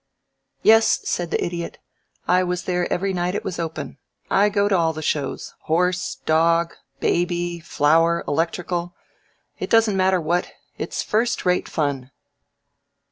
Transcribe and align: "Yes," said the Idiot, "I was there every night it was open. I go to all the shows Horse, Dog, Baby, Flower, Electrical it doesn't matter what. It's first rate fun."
"Yes," 0.63 1.01
said 1.03 1.29
the 1.29 1.45
Idiot, 1.45 1.77
"I 2.27 2.41
was 2.43 2.63
there 2.63 2.91
every 2.91 3.13
night 3.13 3.35
it 3.35 3.43
was 3.43 3.59
open. 3.59 3.99
I 4.31 4.49
go 4.49 4.67
to 4.67 4.75
all 4.75 4.93
the 4.93 5.03
shows 5.03 5.53
Horse, 5.65 6.15
Dog, 6.25 6.73
Baby, 6.99 7.59
Flower, 7.59 8.23
Electrical 8.27 8.95
it 9.59 9.69
doesn't 9.69 9.95
matter 9.95 10.19
what. 10.19 10.53
It's 10.79 11.03
first 11.03 11.45
rate 11.45 11.69
fun." 11.69 12.09